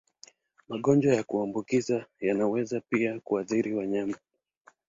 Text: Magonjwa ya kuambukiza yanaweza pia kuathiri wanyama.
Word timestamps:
Magonjwa 0.69 1.13
ya 1.15 1.23
kuambukiza 1.23 2.05
yanaweza 2.19 2.81
pia 2.89 3.19
kuathiri 3.19 3.73
wanyama. 3.73 4.17